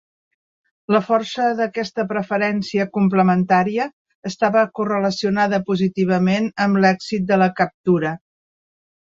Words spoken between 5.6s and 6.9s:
positivament amb